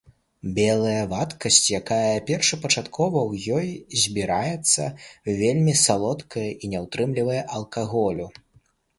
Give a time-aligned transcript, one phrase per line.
[0.57, 3.67] Белая вадкасць, якая першапачаткова ў ёй
[4.03, 4.87] збіраецца,
[5.41, 8.27] вельмі салодкая і не ўтрымлівае алкаголю.